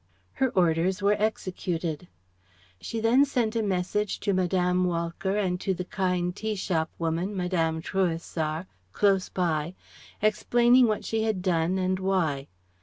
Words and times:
Her 0.33 0.49
orders 0.57 1.03
were 1.03 1.15
executed. 1.19 2.07
She 2.79 2.99
then 2.99 3.23
sent 3.23 3.55
a 3.55 3.61
message 3.61 4.19
to 4.21 4.33
Mme. 4.33 4.85
Walcker 4.85 5.37
and 5.37 5.61
to 5.61 5.75
the 5.75 5.85
kind 5.85 6.35
tea 6.35 6.55
shop 6.55 6.89
woman, 6.97 7.35
Mme. 7.37 7.81
Trouessart, 7.81 8.65
close 8.93 9.29
by, 9.29 9.75
explaining 10.19 10.87
what 10.87 11.05
she 11.05 11.21
had 11.21 11.43
done 11.43 11.77
and 11.77 11.99
why. 11.99 12.47